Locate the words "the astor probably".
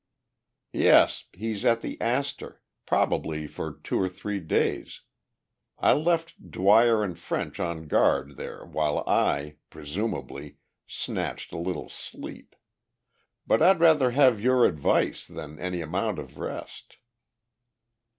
1.81-3.45